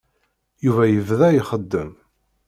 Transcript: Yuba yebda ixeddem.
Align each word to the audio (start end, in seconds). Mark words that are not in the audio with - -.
Yuba 0.65 0.83
yebda 0.87 1.27
ixeddem. 1.39 1.91